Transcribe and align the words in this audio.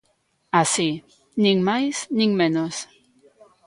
Así, 0.61 0.89
nin 1.43 1.57
máis 1.69 1.95
nin 2.17 2.31
menos. 2.41 2.75